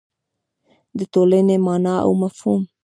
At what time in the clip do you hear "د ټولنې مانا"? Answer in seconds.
0.97-1.95